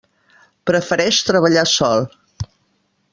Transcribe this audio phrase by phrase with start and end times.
[0.69, 2.09] Prefereix treballar sol.